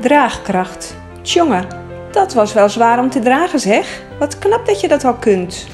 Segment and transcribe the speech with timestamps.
[0.00, 0.96] Draagkracht.
[1.22, 1.62] Tjonge,
[2.10, 4.02] dat was wel zwaar om te dragen zeg.
[4.18, 5.66] Wat knap dat je dat al kunt.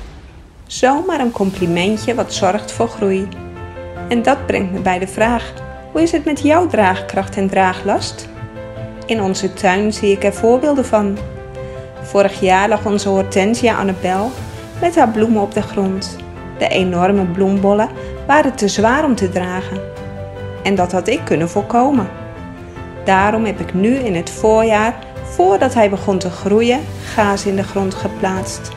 [0.66, 3.28] Zomaar een complimentje wat zorgt voor groei.
[4.08, 5.52] En dat brengt me bij de vraag:
[5.92, 8.28] hoe is het met jouw draagkracht en draaglast?
[9.06, 11.18] In onze tuin zie ik er voorbeelden van.
[12.02, 14.30] Vorig jaar lag onze hortensia Annabel
[14.80, 16.16] met haar bloemen op de grond.
[16.58, 17.88] De enorme bloembollen
[18.26, 19.80] waren te zwaar om te dragen.
[20.62, 22.22] En dat had ik kunnen voorkomen.
[23.04, 26.80] Daarom heb ik nu in het voorjaar, voordat hij begon te groeien,
[27.14, 28.70] gaas in de grond geplaatst.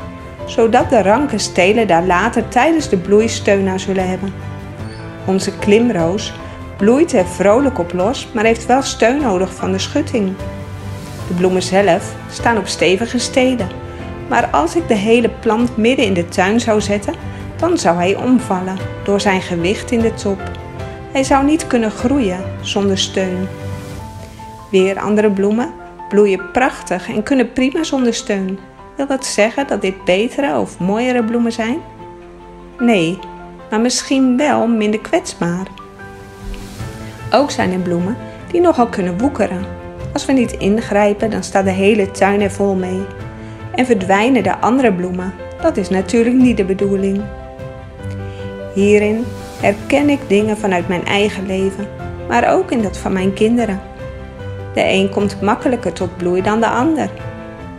[0.46, 4.34] Zodat de ranke stelen daar later tijdens de bloei steun aan zullen hebben.
[5.26, 6.34] Onze klimroos
[6.78, 10.34] bloeit er vrolijk op los, maar heeft wel steun nodig van de schutting.
[11.28, 13.68] De bloemen zelf staan op stevige stelen.
[14.30, 17.14] Maar als ik de hele plant midden in de tuin zou zetten,
[17.56, 20.40] dan zou hij omvallen door zijn gewicht in de top.
[21.12, 23.48] Hij zou niet kunnen groeien zonder steun.
[24.70, 25.74] Weer andere bloemen
[26.10, 28.60] bloeien prachtig en kunnen prima zonder steun.
[28.96, 31.78] Wil dat zeggen dat dit betere of mooiere bloemen zijn?
[32.80, 33.20] Nee,
[33.70, 35.68] maar misschien wel minder kwetsbaar.
[37.32, 38.18] Ook zijn er bloemen
[38.52, 39.66] die nogal kunnen woekeren.
[40.14, 43.02] Als we niet ingrijpen, dan staat de hele tuin er vol mee.
[43.76, 45.34] En verdwijnen de andere bloemen.
[45.62, 47.22] Dat is natuurlijk niet de bedoeling.
[48.74, 49.26] Hierin
[49.62, 51.88] herken ik dingen vanuit mijn eigen leven,
[52.28, 53.82] maar ook in dat van mijn kinderen.
[54.78, 57.10] De een komt makkelijker tot bloei dan de ander.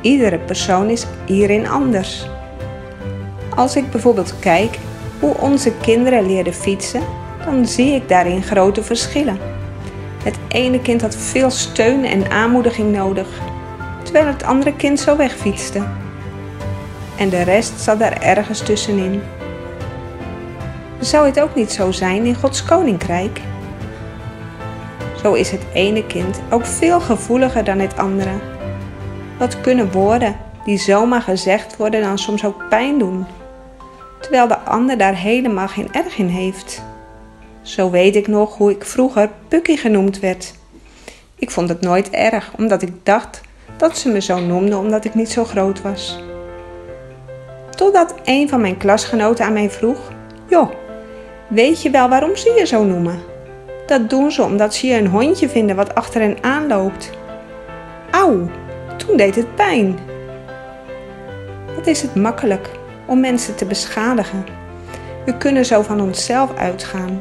[0.00, 2.26] Iedere persoon is hierin anders.
[3.54, 4.78] Als ik bijvoorbeeld kijk
[5.20, 7.02] hoe onze kinderen leerden fietsen,
[7.44, 9.38] dan zie ik daarin grote verschillen.
[10.24, 13.28] Het ene kind had veel steun en aanmoediging nodig,
[14.02, 15.82] terwijl het andere kind zo wegfietste.
[17.16, 19.22] En de rest zat daar ergens tussenin.
[20.98, 23.40] Zou het ook niet zo zijn in Gods koninkrijk?
[25.22, 28.30] Zo is het ene kind ook veel gevoeliger dan het andere.
[29.38, 33.26] Wat kunnen woorden die zomaar gezegd worden dan soms ook pijn doen,
[34.20, 36.82] terwijl de ander daar helemaal geen erg in heeft?
[37.62, 40.54] Zo weet ik nog hoe ik vroeger Pukkie genoemd werd.
[41.34, 43.40] Ik vond het nooit erg, omdat ik dacht
[43.76, 46.18] dat ze me zo noemde omdat ik niet zo groot was.
[47.70, 49.98] Totdat een van mijn klasgenoten aan mij vroeg:
[50.48, 50.70] Joh,
[51.48, 53.27] weet je wel waarom ze je zo noemen?
[53.88, 57.10] Dat doen ze omdat ze je een hondje vinden wat achter hen aanloopt.
[58.10, 58.50] Auw,
[58.96, 59.98] toen deed het pijn.
[61.76, 62.70] Wat is het makkelijk
[63.06, 64.44] om mensen te beschadigen?
[65.24, 67.20] We kunnen zo van onszelf uitgaan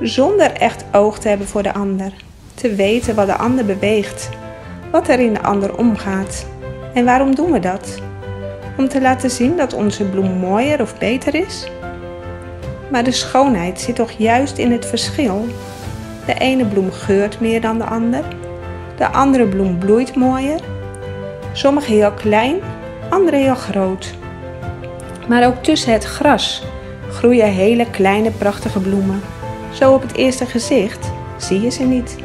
[0.00, 2.12] zonder echt oog te hebben voor de ander.
[2.54, 4.28] Te weten wat de ander beweegt,
[4.90, 6.46] wat er in de ander omgaat.
[6.94, 7.98] En waarom doen we dat?
[8.78, 11.70] Om te laten zien dat onze bloem mooier of beter is?
[12.90, 15.46] Maar de schoonheid zit toch juist in het verschil.
[16.26, 18.24] De ene bloem geurt meer dan de ander.
[18.96, 20.60] De andere bloem bloeit mooier.
[21.52, 22.56] Sommige heel klein,
[23.10, 24.14] andere heel groot.
[25.28, 26.62] Maar ook tussen het gras
[27.10, 29.20] groeien hele kleine prachtige bloemen.
[29.72, 32.16] Zo op het eerste gezicht zie je ze niet.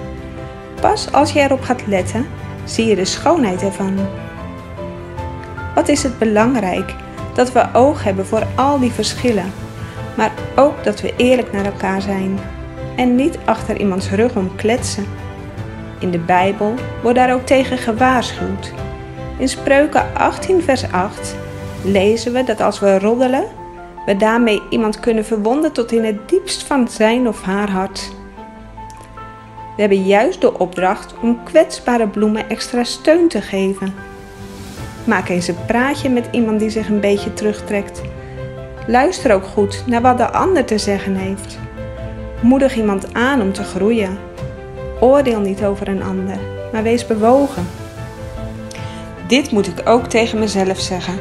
[0.82, 2.28] Pas als je erop gaat letten,
[2.64, 3.96] zie je de schoonheid ervan.
[5.76, 6.94] Wat is het belangrijk
[7.34, 9.52] dat we oog hebben voor al die verschillen,
[10.16, 12.40] maar ook dat we eerlijk naar elkaar zijn
[12.98, 15.06] en niet achter iemands rug om kletsen.
[16.00, 18.74] In de Bijbel wordt daar ook tegen gewaarschuwd.
[19.38, 21.36] In Spreuken 18, vers 8
[21.84, 23.44] lezen we dat als we roddelen,
[24.06, 28.12] we daarmee iemand kunnen verwonden tot in het diepst van zijn of haar hart.
[29.76, 33.94] We hebben juist de opdracht om kwetsbare bloemen extra steun te geven.
[35.04, 38.02] Maak eens een praatje met iemand die zich een beetje terugtrekt.
[38.88, 41.58] Luister ook goed naar wat de ander te zeggen heeft.
[42.42, 44.18] Moedig iemand aan om te groeien.
[45.00, 46.38] Oordeel niet over een ander,
[46.72, 47.68] maar wees bewogen.
[49.28, 51.20] Dit moet ik ook tegen mezelf zeggen.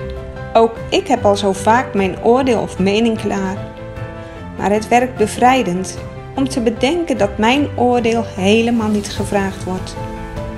[0.53, 3.57] Ook ik heb al zo vaak mijn oordeel of mening klaar.
[4.59, 5.99] Maar het werkt bevrijdend
[6.35, 9.97] om te bedenken dat mijn oordeel helemaal niet gevraagd wordt.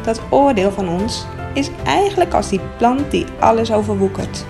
[0.05, 4.45] Dat oordeel van ons is eigenlijk als die plant die alles overwoekert.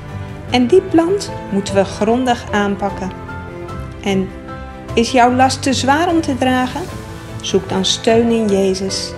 [0.51, 3.11] En die plant moeten we grondig aanpakken.
[4.03, 4.29] En
[4.99, 6.83] is jouw last te zwaar om te dragen?
[7.41, 9.13] Zoek dan steun in Jezus.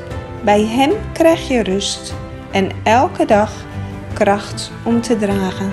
[0.45, 2.15] Bij Hem krijg je rust
[2.51, 3.53] en elke dag
[4.13, 5.73] kracht om te dragen.